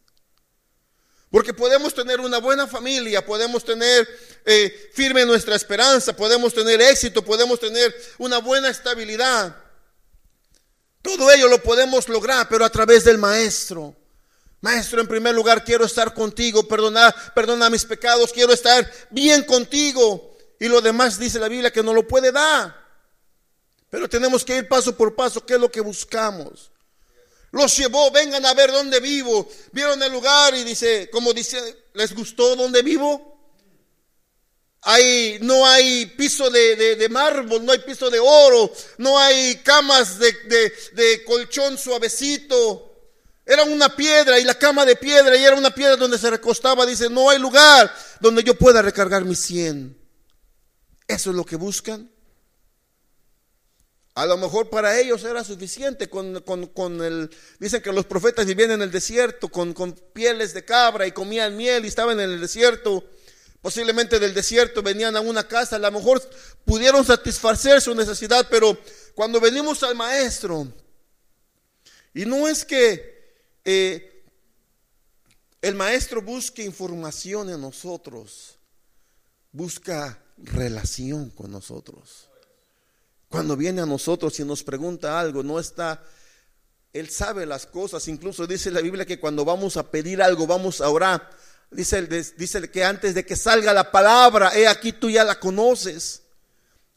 [1.29, 4.07] Porque podemos tener una buena familia, podemos tener
[4.45, 9.55] eh, firme nuestra esperanza, podemos tener éxito, podemos tener una buena estabilidad.
[11.01, 13.95] Todo ello lo podemos lograr, pero a través del Maestro.
[14.61, 20.35] Maestro, en primer lugar quiero estar contigo, perdona, perdona mis pecados, quiero estar bien contigo.
[20.59, 22.84] Y lo demás dice la Biblia que no lo puede dar.
[23.95, 26.69] Pero tenemos que ir paso por paso, ¿qué es lo que buscamos?
[27.51, 29.47] Los llevó, vengan a ver dónde vivo.
[29.71, 33.55] Vieron el lugar y dice, como dice, ¿les gustó dónde vivo?
[34.81, 40.19] Hay, no hay piso de, de, mármol, no hay piso de oro, no hay camas
[40.19, 40.33] de,
[40.91, 42.91] de colchón suavecito.
[43.45, 46.85] Era una piedra y la cama de piedra y era una piedra donde se recostaba.
[46.85, 49.97] Dice, no hay lugar donde yo pueda recargar mi cien.
[51.07, 52.11] Eso es lo que buscan.
[54.15, 57.29] A lo mejor para ellos era suficiente con, con, el...
[57.59, 61.57] Dicen que los profetas vivían en el desierto con, con pieles de cabra y comían
[61.57, 63.03] miel y estaban en el desierto.
[63.61, 65.75] Posiblemente del desierto venían a una casa.
[65.75, 66.21] A lo mejor
[66.63, 68.77] pudieron satisfacer su necesidad, pero
[69.15, 70.65] cuando venimos al maestro,
[72.13, 74.23] y no es que eh,
[75.61, 78.55] el maestro busca información en nosotros,
[79.51, 82.29] busca relación con nosotros.
[83.35, 86.01] Cuando viene a nosotros y nos pregunta algo, no está,
[86.93, 90.79] Él sabe las cosas, incluso dice la Biblia que cuando vamos a pedir algo, vamos
[90.79, 91.29] a orar,
[91.69, 92.01] dice,
[92.37, 96.21] dice que antes de que salga la palabra, he aquí tú ya la conoces,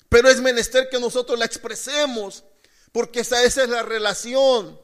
[0.08, 2.44] pero es menester que nosotros la expresemos,
[2.92, 4.80] porque esa, esa es la relación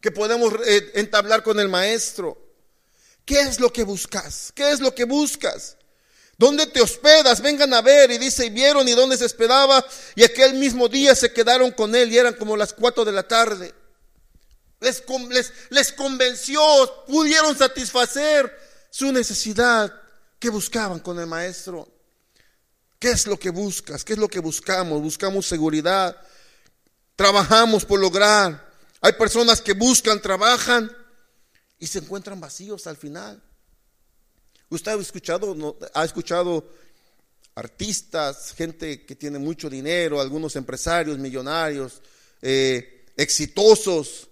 [0.00, 2.38] que podemos eh, entablar con el maestro.
[3.24, 4.52] ¿Qué es lo que buscas?
[4.54, 5.76] ¿Qué es lo que buscas?
[6.38, 7.40] ¿Dónde te hospedas?
[7.40, 8.10] Vengan a ver.
[8.10, 9.84] Y dice, y vieron y dónde se hospedaba.
[10.14, 13.22] Y aquel mismo día se quedaron con él y eran como las cuatro de la
[13.22, 13.74] tarde.
[14.80, 16.60] Les, convenció,
[17.06, 18.52] pudieron satisfacer
[18.90, 19.92] su necesidad
[20.38, 21.88] que buscaban con el maestro.
[22.98, 24.04] ¿Qué es lo que buscas?
[24.04, 25.00] ¿Qué es lo que buscamos?
[25.00, 26.16] Buscamos seguridad.
[27.14, 28.72] Trabajamos por lograr
[29.04, 30.90] hay personas que buscan, trabajan
[31.80, 33.42] y se encuentran vacíos al final.
[34.72, 36.64] Usted ha escuchado, ha escuchado
[37.54, 42.00] artistas, gente que tiene mucho dinero, algunos empresarios, millonarios,
[42.40, 44.28] eh, exitosos,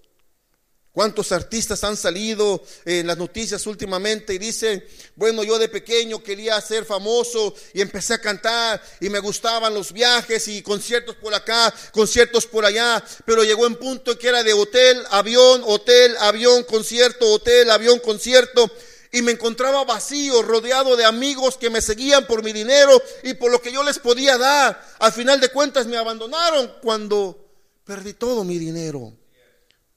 [0.93, 6.61] ¿Cuántos artistas han salido en las noticias últimamente y dicen, bueno, yo de pequeño quería
[6.61, 11.73] ser famoso y empecé a cantar y me gustaban los viajes y conciertos por acá,
[11.93, 17.35] conciertos por allá, pero llegó un punto que era de hotel, avión, hotel, avión, concierto,
[17.35, 18.69] hotel, avión, concierto
[19.13, 23.51] y me encontraba vacío, rodeado de amigos que me seguían por mi dinero y por
[23.51, 24.81] lo que yo les podía dar.
[24.99, 27.51] Al final de cuentas me abandonaron cuando
[27.85, 29.13] perdí todo mi dinero.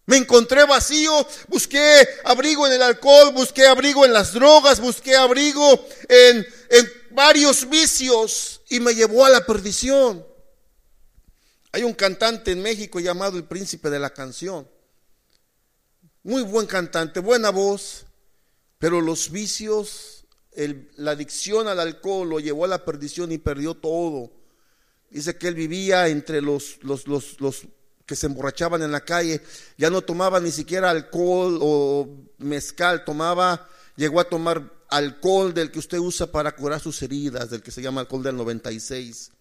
[0.05, 5.87] Me encontré vacío, busqué abrigo en el alcohol, busqué abrigo en las drogas, busqué abrigo
[6.09, 6.45] en,
[7.11, 10.25] varios vicios y me llevó a la perdición.
[11.71, 14.67] Hay un cantante en México llamado el príncipe de la canción.
[16.23, 18.05] Muy buen cantante, buena voz,
[18.83, 20.25] pero los vicios,
[20.97, 24.29] la adicción al alcohol lo llevó a la perdición y perdió todo.
[25.09, 27.61] Dice que él vivía entre los, los, los, los
[28.05, 29.41] que se emborrachaban en la calle,
[29.77, 35.79] ya no tomaba ni siquiera alcohol o mezcal, tomaba, llegó a tomar alcohol del que
[35.79, 39.31] usted usa para curar sus heridas, del que se llama alcohol del 96.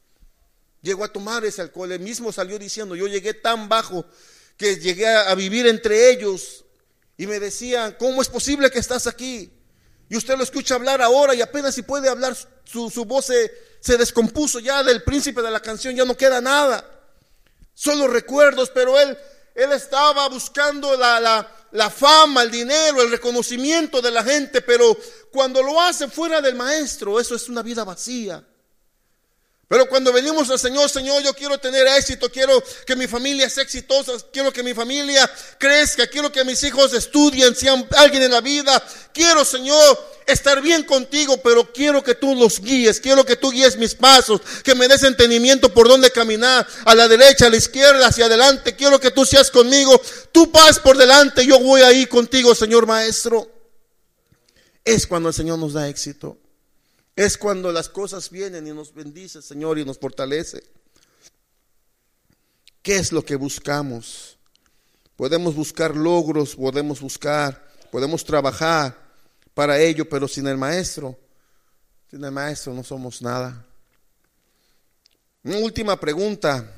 [0.83, 4.07] Llegó a tomar ese alcohol, él mismo salió diciendo, yo llegué tan bajo
[4.57, 6.65] que llegué a, vivir entre ellos
[7.17, 9.53] y me decían, ¿cómo es posible que estás aquí?
[10.09, 13.97] Y usted lo escucha hablar ahora y apenas si puede hablar, su, voz se, se
[13.97, 16.85] descompuso ya del príncipe de la canción, ya no queda nada.
[17.75, 19.17] Solo recuerdos, pero él,
[19.55, 24.97] él estaba buscando la, la, la fama, el dinero, el reconocimiento de la gente, pero
[25.31, 28.45] cuando lo hace fuera del maestro, eso es una vida vacía.
[29.73, 33.63] Pero cuando venimos al Señor, Señor, yo quiero tener éxito, quiero que mi familia sea
[33.63, 38.43] exitosa, quiero que mi familia crezca, quiero que mis hijos estudien, sean alguien en la
[38.43, 38.87] vida.
[39.15, 43.79] Quiero, Señor, estar bien contigo, pero quiero que tú los guíes, quiero que tú guíes
[43.79, 48.09] mis pasos, que me des entendimiento por dónde caminar, a la derecha, a la izquierda,
[48.09, 48.77] hacia adelante.
[48.77, 49.99] Quiero que tú seas conmigo,
[50.33, 53.51] tú vas por delante, yo voy ahí contigo, Señor Maestro.
[54.85, 56.42] Es cuando el Señor nos da éxito.
[57.15, 60.63] Es cuando las cosas vienen y nos bendice, Señor, y nos fortalece.
[62.83, 64.39] ¿Qué es lo que buscamos?
[65.17, 68.99] Podemos buscar logros, podemos buscar, podemos trabajar
[69.55, 71.19] para ello, pero sin el maestro,
[72.11, 73.67] sin el maestro no somos nada.
[75.45, 76.73] Una última pregunta.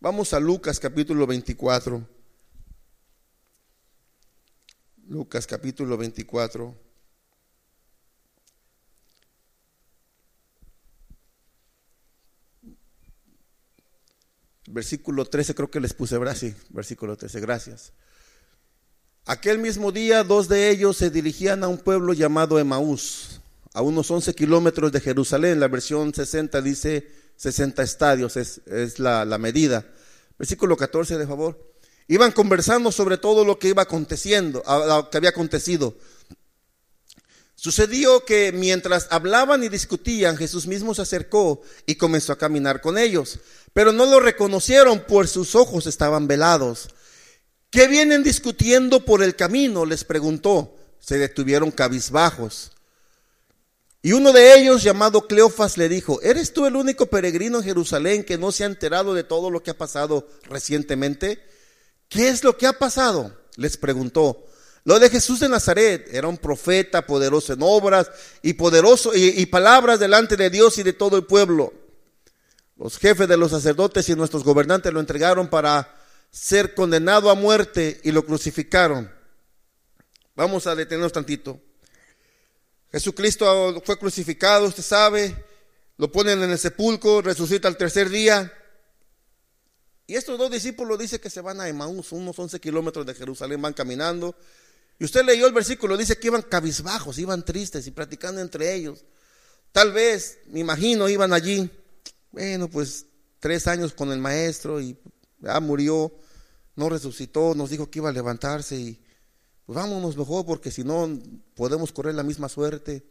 [0.00, 2.06] Vamos a Lucas capítulo 24.
[5.08, 6.89] Lucas capítulo 24.
[14.72, 16.54] Versículo 13, creo que les puse Brasil.
[16.70, 17.92] Versículo 13, gracias.
[19.26, 23.40] Aquel mismo día, dos de ellos se dirigían a un pueblo llamado Emaús,
[23.74, 25.60] a unos 11 kilómetros de Jerusalén.
[25.60, 29.86] La versión 60 dice 60 estadios, es, la, la medida.
[30.38, 31.72] Versículo 14, de favor.
[32.08, 35.96] Iban conversando sobre todo lo que iba aconteciendo, lo que había acontecido.
[37.62, 42.96] Sucedió que mientras hablaban y discutían, Jesús mismo se acercó y comenzó a caminar con
[42.96, 43.38] ellos,
[43.74, 46.88] pero no lo reconocieron, pues sus ojos estaban velados.
[47.68, 49.84] ¿Qué vienen discutiendo por el camino?
[49.84, 50.74] les preguntó.
[51.00, 52.72] Se detuvieron cabizbajos.
[54.00, 58.24] Y uno de ellos, llamado Cleofas, le dijo, ¿eres tú el único peregrino en Jerusalén
[58.24, 61.46] que no se ha enterado de todo lo que ha pasado recientemente?
[62.08, 63.38] ¿Qué es lo que ha pasado?
[63.56, 64.46] les preguntó.
[64.84, 68.10] Lo de Jesús de Nazaret era un profeta poderoso en obras
[68.42, 71.72] y poderoso y, palabras delante de Dios y de todo el pueblo.
[72.76, 75.94] Los jefes de los sacerdotes y nuestros gobernantes lo entregaron para
[76.30, 79.12] ser condenado a muerte y lo crucificaron.
[80.34, 81.60] Vamos a detenernos tantito.
[82.90, 85.44] Jesucristo fue crucificado, usted sabe,
[85.98, 88.50] lo ponen en el sepulcro, resucita al tercer día.
[90.06, 93.60] Y estos dos discípulos dicen que se van a Emaús, unos 11 kilómetros de Jerusalén,
[93.60, 94.34] van caminando.
[95.00, 99.06] Y usted leyó el versículo, dice que iban cabizbajos, iban tristes y platicando entre ellos.
[99.72, 101.70] Tal vez, me imagino, iban allí,
[102.30, 103.06] bueno, pues
[103.38, 104.98] tres años con el maestro y
[105.38, 106.12] ya murió,
[106.76, 109.02] no resucitó, nos dijo que iba a levantarse y
[109.64, 111.08] pues vámonos mejor porque si no
[111.54, 113.02] podemos correr la misma suerte.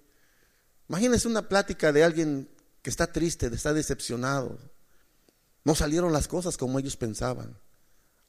[0.89, 2.49] Imagínense una plática de alguien
[2.83, 4.59] que está triste, está decepcionado.
[5.63, 7.57] No salieron las cosas como ellos pensaban.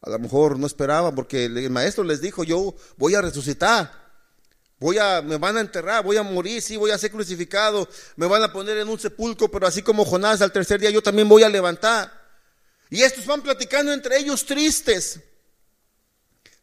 [0.02, 4.00] A lo mejor no esperaban porque el maestro les dijo, yo voy a resucitar.
[4.78, 7.86] Voy a, me van a enterrar, voy a morir, sí, voy a ser crucificado,
[8.16, 11.02] me van a poner en un sepulcro, pero así como Jonás al tercer día yo
[11.02, 12.10] también voy a levantar.
[12.88, 15.20] Y estos van platicando entre ellos tristes,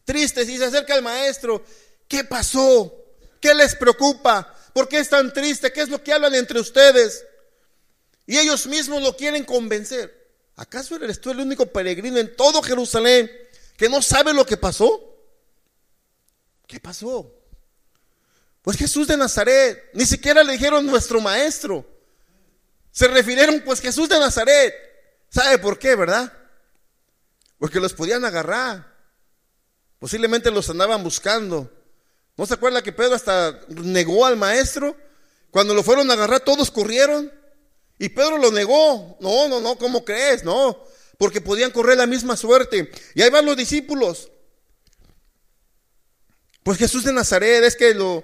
[0.04, 1.64] tristes, y se acerca el maestro,
[2.08, 2.92] ¿qué pasó?
[3.40, 4.52] ¿Qué les preocupa?
[4.74, 5.72] ¿Por qué están tristes?
[5.72, 7.24] ¿Qué es lo que hablan entre ustedes?
[8.26, 10.27] Y ellos mismos lo quieren convencer.
[10.58, 13.32] ¿Acaso eres tú el único peregrino en todo Jerusalén
[13.78, 15.16] que no sabe lo que pasó?
[16.66, 17.32] ¿Qué pasó?
[18.64, 21.86] Pues Jesús de Nazaret, ni siquiera le dijeron nuestro maestro.
[22.92, 24.74] Se refirieron pues Jesús de Nazaret.
[25.30, 26.34] ¿Sabe por qué, verdad?
[27.60, 28.98] Porque los podían agarrar.
[30.00, 31.72] Posiblemente los andaban buscando.
[32.36, 34.98] ¿No se acuerda que Pedro hasta negó al maestro?
[35.52, 37.32] Cuando lo fueron a agarrar, todos corrieron.
[38.00, 39.18] Y Pedro lo negó.
[39.20, 40.44] No, no, no, ¿cómo crees?
[40.44, 40.84] No,
[41.18, 42.92] porque podían correr la misma suerte.
[43.16, 44.32] Y ahí van los discípulos.
[46.64, 48.24] Pues Jesús de Nazaret es que lo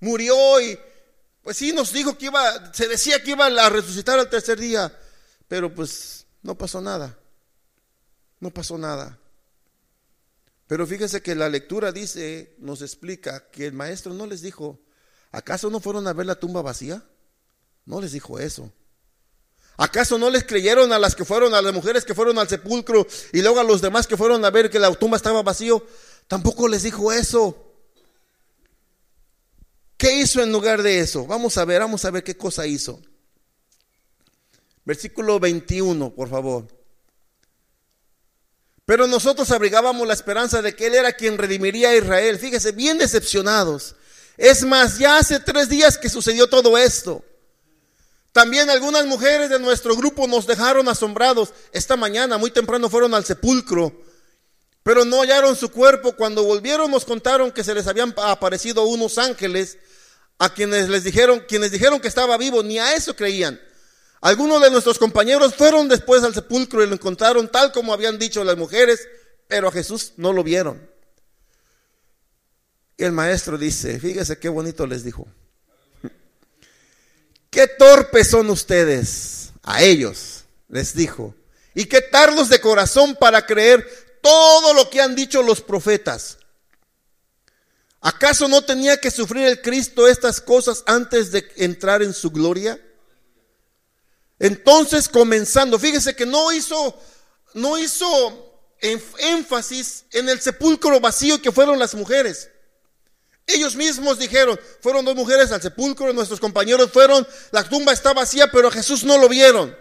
[0.00, 0.78] murió y
[1.42, 4.94] pues sí nos dijo que iba, se decía que iba a resucitar al tercer día,
[5.48, 7.18] pero pues no pasó nada.
[8.40, 9.18] No pasó nada.
[10.66, 14.78] Pero fíjese que la lectura dice, nos explica que el maestro no les dijo,
[15.32, 17.02] ¿acaso no fueron a ver la tumba vacía?
[17.86, 18.70] No les dijo eso.
[19.80, 23.06] ¿Acaso no les creyeron a las que fueron, a las mujeres que fueron al sepulcro
[23.32, 25.86] y luego a los demás que fueron a ver que la tumba estaba vacío?
[26.26, 27.64] Tampoco les dijo eso.
[29.96, 31.26] ¿Qué hizo en lugar de eso?
[31.26, 33.00] Vamos a ver, vamos a ver qué cosa hizo.
[34.84, 36.66] Versículo 21, por favor.
[38.84, 42.36] Pero nosotros abrigábamos la esperanza de que Él era quien redimiría a Israel.
[42.40, 43.94] Fíjese, bien decepcionados.
[44.36, 47.24] Es más, ya hace tres días que sucedió todo esto.
[48.32, 51.52] También algunas mujeres de nuestro grupo nos dejaron asombrados.
[51.72, 53.92] Esta mañana, muy temprano, fueron al sepulcro,
[54.82, 56.14] pero no hallaron su cuerpo.
[56.14, 59.78] Cuando volvieron nos contaron que se les habían aparecido unos ángeles
[60.38, 63.60] a quienes les dijeron, quienes dijeron que estaba vivo, ni a eso creían.
[64.20, 68.42] Algunos de nuestros compañeros fueron después al sepulcro y lo encontraron tal como habían dicho
[68.44, 69.06] las mujeres,
[69.46, 70.88] pero a Jesús no lo vieron.
[72.96, 75.26] Y el maestro dice, fíjese qué bonito les dijo.
[77.58, 81.34] Qué torpes son ustedes, a ellos les dijo,
[81.74, 83.84] y qué tardos de corazón para creer
[84.22, 86.38] todo lo que han dicho los profetas.
[88.00, 92.80] ¿Acaso no tenía que sufrir el Cristo estas cosas antes de entrar en su gloria?
[94.38, 96.96] Entonces, comenzando, fíjese que no hizo,
[97.54, 98.62] no hizo
[99.18, 102.50] énfasis en el sepulcro vacío que fueron las mujeres.
[103.48, 108.50] Ellos mismos dijeron, fueron dos mujeres al sepulcro, nuestros compañeros fueron, la tumba está vacía,
[108.52, 109.74] pero a Jesús no lo vieron.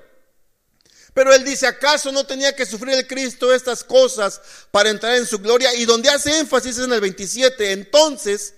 [1.13, 4.39] Pero él dice, ¿acaso no tenía que sufrir el Cristo estas cosas
[4.71, 5.75] para entrar en su gloria?
[5.75, 7.73] Y donde hace énfasis es en el 27.
[7.73, 8.53] Entonces,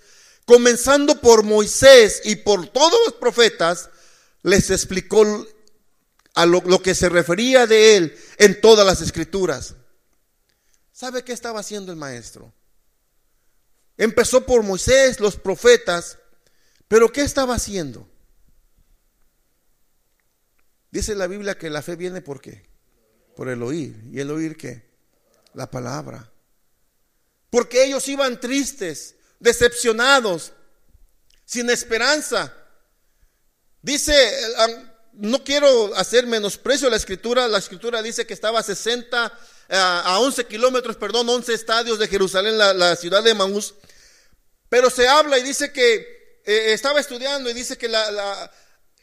[0.46, 3.90] comenzando por Moisés y por todos los profetas,
[4.44, 5.48] les explicó
[6.36, 9.74] a lo, lo que se refería de él en todas las escrituras.
[10.92, 12.54] ¿Sabe qué estaba haciendo el maestro?
[14.00, 16.18] Empezó por Moisés, los profetas,
[16.88, 18.10] pero ¿qué estaba haciendo?
[20.90, 22.64] Dice la Biblia que la fe viene por qué?
[23.36, 24.02] Por el oír.
[24.10, 24.90] ¿Y el oír qué?
[25.54, 26.32] La palabra.
[27.50, 30.54] Porque ellos iban tristes, decepcionados,
[31.44, 32.54] sin esperanza.
[33.82, 34.16] Dice,
[35.12, 40.20] no quiero hacer menosprecio a la escritura, la escritura dice que estaba a 60, a
[40.20, 43.76] 11 kilómetros, perdón, 11 estadios de Jerusalén, la, ciudad de Maús.
[44.70, 48.52] Pero se habla y dice que eh, estaba estudiando y dice que la,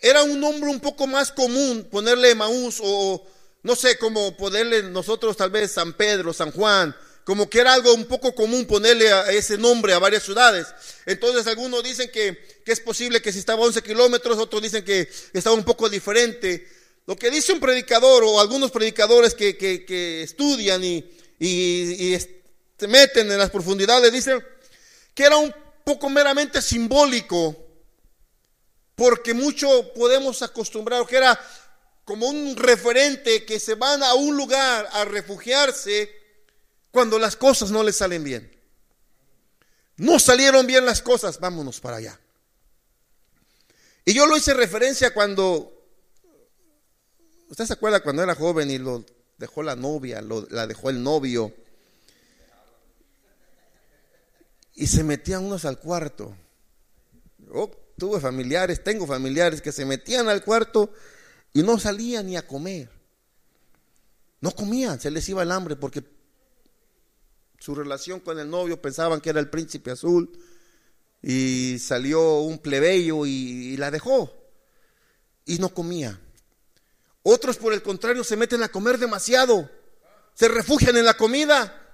[0.00, 3.26] era un nombre un poco más común ponerle Maús o
[3.62, 7.92] no sé, como ponerle nosotros tal vez San Pedro, San Juan, como que era algo
[7.94, 10.68] un poco común ponerle a ese nombre a varias ciudades.
[11.04, 15.08] Entonces algunos dicen que, es posible que si estaba a 11 kilómetros, otros dicen que
[15.32, 16.68] estaba un poco diferente.
[17.06, 21.04] Lo que dice un predicador o algunos predicadores que, estudian y,
[21.40, 22.16] y
[22.78, 24.40] se meten en las profundidades, dicen
[25.16, 25.52] que era un
[25.82, 27.56] poco meramente simbólico
[28.94, 31.40] porque mucho podemos acostumbrar, que era
[32.04, 36.14] como un referente que se van a un lugar a refugiarse
[36.90, 38.54] cuando las cosas no les salen bien.
[39.96, 42.20] No salieron bien las cosas, vámonos para allá.
[44.04, 45.72] Y yo lo hice referencia cuando,
[47.48, 49.02] ¿usted se acuerda cuando era joven y lo
[49.38, 51.54] dejó la novia, lo, la dejó el novio?
[54.76, 56.36] Y se metían unos al cuarto.
[57.52, 60.92] Oh, tuve familiares, tengo familiares que se metían al cuarto
[61.52, 62.90] y no salían ni a comer.
[64.40, 66.04] No comían, se les iba el hambre porque
[67.58, 70.30] su relación con el novio pensaban que era el príncipe azul
[71.22, 74.32] y salió un plebeyo y, la dejó
[75.44, 76.20] y no comía.
[77.22, 79.68] Otros por el contrario se meten a comer demasiado,
[80.34, 81.85] se refugian en la comida.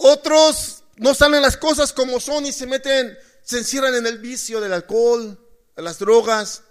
[0.00, 3.16] Otros no salen las cosas como son y se meten
[3.48, 5.38] se encierran en el vicio del alcohol,
[5.74, 6.64] de las drogas.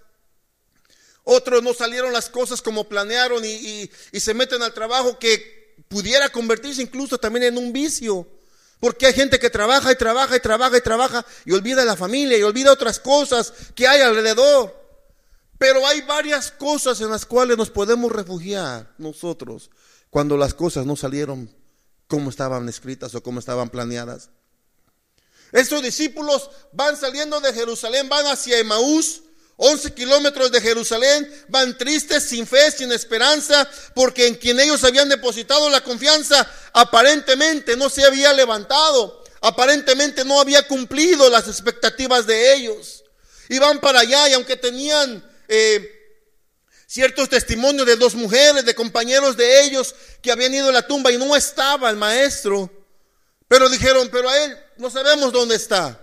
[1.24, 6.84] Otros no salieron las cosas como planearon y, se meten al trabajo que pudiera convertirse
[6.84, 8.28] incluso también en un vicio.
[8.80, 12.38] Porque hay gente que trabaja y trabaja y trabaja y trabaja y olvida la familia
[12.38, 14.80] y olvida otras cosas que hay alrededor.
[15.58, 19.72] Pero hay varias cosas en las cuales nos podemos refugiar nosotros
[20.12, 21.52] cuando las cosas no salieron
[22.08, 24.30] como estaban escritas o como estaban planeadas.
[25.52, 29.22] Estos discípulos van saliendo de Jerusalén, van hacia Emaús,
[29.56, 35.10] 11 kilómetros de Jerusalén, van tristes, sin fe, sin esperanza, porque en quien ellos habían
[35.10, 42.54] depositado la confianza aparentemente no se había levantado, aparentemente no había cumplido las expectativas de
[42.54, 43.04] ellos.
[43.50, 45.97] Y van para allá y aunque tenían eh,
[46.88, 51.12] ciertos testimonios de dos mujeres, de compañeros de ellos que habían ido a la tumba
[51.12, 52.72] y no estaba el maestro,
[53.48, 56.02] pero dijeron, pero a él no sabemos dónde está.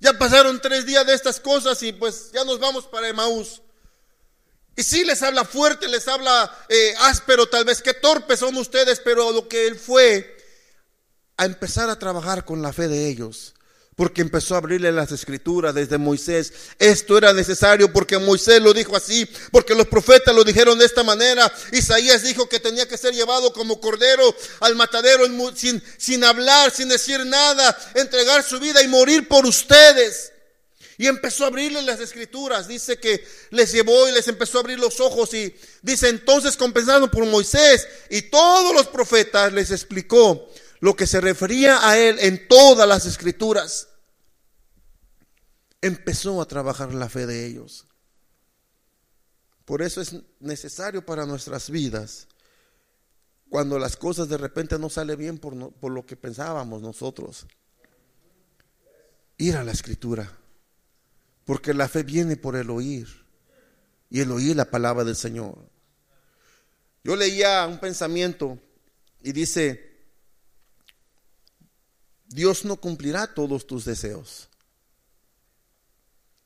[0.00, 3.60] Ya pasaron tres días de estas cosas y pues ya nos vamos para Emaús.
[4.76, 9.00] Y sí les habla fuerte, les habla eh, áspero, tal vez qué torpes son ustedes,
[9.00, 10.36] pero lo que él fue
[11.36, 13.54] a empezar a trabajar con la fe de ellos
[13.96, 16.52] porque empezó a abrirle las escrituras desde Moisés.
[16.78, 21.02] Esto era necesario porque Moisés lo dijo así, porque los profetas lo dijeron de esta
[21.02, 21.52] manera.
[21.72, 25.24] Isaías dijo que tenía que ser llevado como cordero al matadero
[25.54, 30.32] sin, sin hablar, sin decir nada, entregar su vida y morir por ustedes.
[30.96, 32.68] Y empezó a abrirle las escrituras.
[32.68, 35.34] Dice que les llevó y les empezó a abrir los ojos.
[35.34, 40.48] Y dice entonces, compensado por Moisés y todos los profetas, les explicó
[40.84, 43.88] lo que se refería a él en todas las escrituras.
[45.80, 47.86] Empezó a trabajar la fe de ellos.
[49.64, 52.28] Por eso es necesario para nuestras vidas,
[53.48, 57.46] cuando las cosas de repente no salen bien por, por lo que pensábamos nosotros,
[59.38, 60.30] ir a la escritura,
[61.46, 63.08] porque la fe viene por el oír
[64.10, 65.56] y el oír la palabra del Señor.
[67.02, 68.58] Yo leía un pensamiento
[69.22, 69.93] y dice,
[72.26, 74.48] Dios no cumplirá todos tus deseos.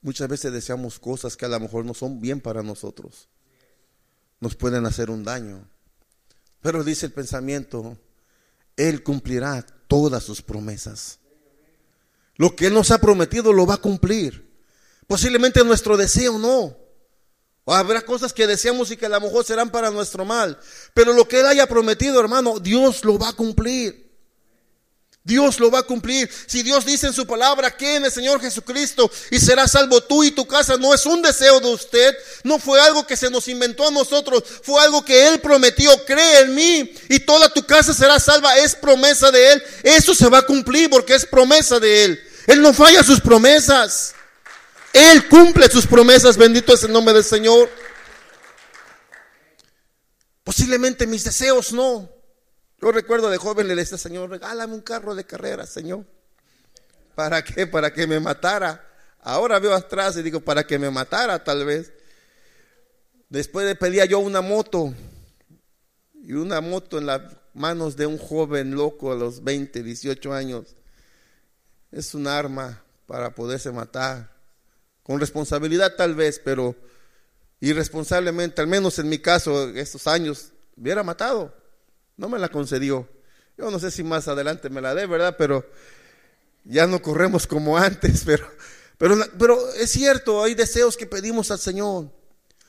[0.00, 3.28] Muchas veces deseamos cosas que a lo mejor no son bien para nosotros.
[4.40, 5.68] Nos pueden hacer un daño.
[6.60, 7.98] Pero dice el pensamiento,
[8.76, 11.18] Él cumplirá todas sus promesas.
[12.36, 14.48] Lo que Él nos ha prometido lo va a cumplir.
[15.06, 16.76] Posiblemente nuestro deseo no.
[17.66, 20.58] Habrá cosas que deseamos y que a lo mejor serán para nuestro mal.
[20.94, 24.07] Pero lo que Él haya prometido, hermano, Dios lo va a cumplir.
[25.28, 26.28] Dios lo va a cumplir.
[26.46, 30.24] Si Dios dice en su palabra que en el Señor Jesucristo y será salvo tú
[30.24, 33.46] y tu casa, no es un deseo de usted, no fue algo que se nos
[33.46, 37.92] inventó a nosotros, fue algo que Él prometió, cree en mí y toda tu casa
[37.92, 39.62] será salva, es promesa de Él.
[39.82, 42.20] Eso se va a cumplir porque es promesa de Él.
[42.46, 44.14] Él no falla sus promesas.
[44.94, 47.68] Él cumple sus promesas, bendito es el nombre del Señor.
[50.42, 52.17] Posiblemente mis deseos no.
[52.80, 56.04] Yo recuerdo de joven le decía, Señor, regálame un carro de carrera, Señor.
[57.14, 57.66] ¿Para qué?
[57.66, 58.84] Para que me matara.
[59.20, 61.92] Ahora veo atrás y digo, para que me matara tal vez.
[63.28, 64.94] Después le pedía yo una moto.
[66.22, 67.22] Y una moto en las
[67.52, 70.76] manos de un joven loco a los 20, 18 años.
[71.90, 74.30] Es un arma para poderse matar.
[75.02, 76.76] Con responsabilidad tal vez, pero
[77.58, 81.52] irresponsablemente, al menos en mi caso, estos años, hubiera matado
[82.18, 83.08] no me la concedió.
[83.56, 85.36] Yo no sé si más adelante me la dé, ¿verdad?
[85.38, 85.64] Pero
[86.64, 88.46] ya no corremos como antes, pero,
[88.98, 92.10] pero, pero es cierto, hay deseos que pedimos al Señor.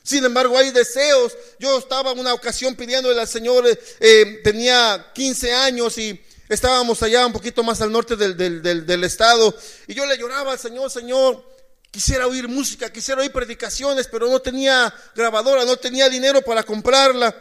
[0.02, 1.36] Sin embargo, hay deseos.
[1.58, 3.64] Yo estaba en una ocasión pidiéndole al Señor,
[4.00, 9.04] eh, tenía 15 años y estábamos allá un poquito más al norte del, del, del,
[9.04, 9.54] estado.
[9.86, 11.44] Y yo le lloraba al Señor, Señor,
[11.90, 17.34] quisiera oír música, quisiera oír predicaciones, pero no tenía grabadora, no tenía dinero para comprarla.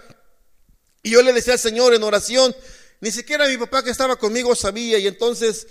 [1.03, 2.55] Y yo le decía al Señor en oración,
[3.01, 4.97] ni siquiera mi papá que estaba conmigo sabía.
[4.99, 5.67] Y entonces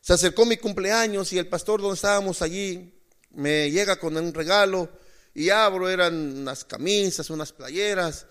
[0.00, 2.94] se acercó mi cumpleaños y el pastor donde estábamos allí
[3.32, 4.88] me llega con un regalo
[5.34, 8.26] y abro, eran unas camisas, unas playeras.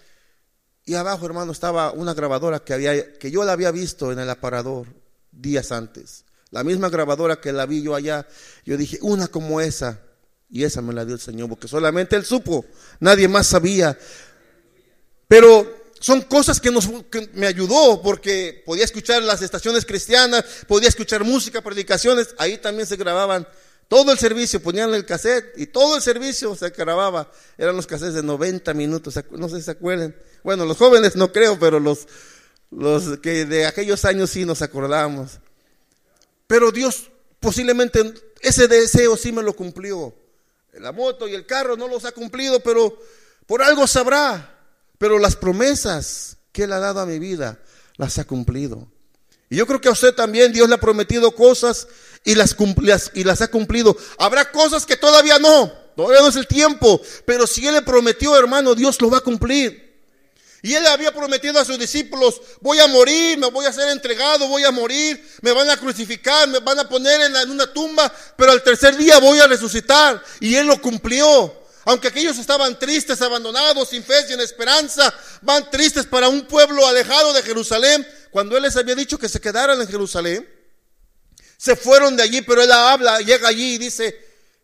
[0.86, 4.30] Y abajo, hermano, estaba una grabadora que, había, que yo la había visto en el
[4.30, 4.88] aparador
[5.32, 6.26] días antes.
[6.52, 8.28] La misma grabadora que la vi yo allá.
[8.66, 10.02] Yo dije, una como esa.
[10.50, 12.66] Y esa me la dio el Señor, porque solamente Él supo.
[13.00, 13.98] Nadie más sabía.
[15.28, 16.90] Pero son cosas que, nos,
[17.34, 22.96] me ayudó porque podía escuchar las estaciones cristianas, podía escuchar música, predicaciones, ahí también se
[22.96, 23.48] grababan
[23.88, 27.32] todo el servicio, ponían el cassette y todo el servicio se grababa.
[27.58, 30.16] Eran los cassettes de 90 minutos, no sé si se acuerdan.
[30.44, 32.08] Bueno, los jóvenes no creo, pero los,
[32.70, 35.40] los que de aquellos años sí nos acordamos.
[36.46, 40.14] Pero Dios posiblemente ese deseo sí me lo cumplió.
[40.74, 42.98] La moto y el carro no los ha cumplido, pero
[43.48, 44.59] por algo sabrá.
[45.00, 47.58] Pero las promesas que Él ha dado a mi vida,
[47.98, 48.88] las ha cumplido.
[49.50, 51.88] Y yo creo que a usted también Dios le ha prometido cosas
[52.24, 52.56] y las,
[53.16, 53.98] y las ha cumplido.
[54.20, 57.02] Habrá cosas que todavía no, todavía no es el tiempo.
[57.26, 59.90] Pero si Él le prometió, hermano, Dios lo va a cumplir.
[60.62, 64.46] Y él había prometido a sus discípulos, voy a morir, me voy a ser entregado,
[64.50, 68.14] voy a morir, me van a crucificar, me van a poner en, en, una tumba,
[68.36, 70.22] pero al tercer día voy a resucitar.
[70.42, 71.60] Y él lo cumplió.
[71.90, 75.12] Aunque aquellos estaban tristes, abandonados, sin fe, sin esperanza,
[75.42, 79.42] van tristes para un pueblo alejado de Jerusalén, cuando Él les había dicho que se
[79.42, 80.48] quedaran en Jerusalén,
[81.58, 84.16] se fueron de allí, pero Él habla, llega allí y dice,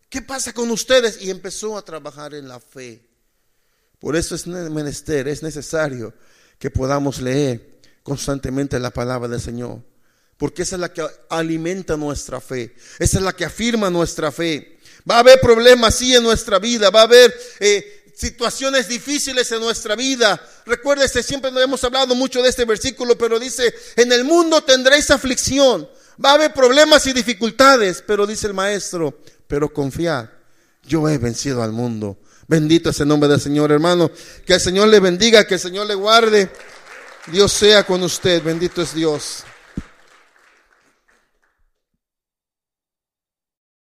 [0.08, 1.20] ¿qué pasa con ustedes?
[1.20, 3.04] Y empezó a trabajar en la fe.
[3.98, 6.14] Por eso es menester, es necesario
[6.60, 9.82] que podamos leer constantemente la palabra del Señor.
[10.36, 12.76] Porque esa es la que alimenta nuestra fe.
[13.00, 14.75] Esa es la que afirma nuestra fe.
[15.08, 16.90] Va a haber problemas, sí, en nuestra vida.
[16.90, 20.40] Va a haber eh, situaciones difíciles en nuestra vida.
[20.64, 25.88] Recuérdese, siempre hemos hablado mucho de este versículo, pero dice, en el mundo tendréis aflicción.
[26.22, 30.26] Va a haber problemas y dificultades, pero dice el maestro, pero confiad,
[30.82, 32.18] yo he vencido al mundo.
[32.48, 34.10] Bendito es el nombre del Señor, hermano.
[34.44, 36.48] Que el Señor le bendiga, que el Señor le guarde.
[37.26, 38.42] Dios sea con usted.
[38.42, 39.44] Bendito es Dios.